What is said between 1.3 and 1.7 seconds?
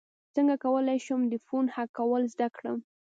فون